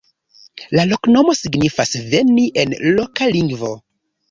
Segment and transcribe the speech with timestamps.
[0.79, 3.75] La loknomo signifas "veni" en loka lingvo.